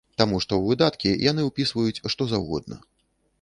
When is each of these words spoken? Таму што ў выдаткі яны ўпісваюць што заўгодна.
Таму 0.19 0.37
што 0.45 0.53
ў 0.61 0.71
выдаткі 0.71 1.11
яны 1.31 1.45
ўпісваюць 1.49 2.03
што 2.15 2.29
заўгодна. 2.33 2.81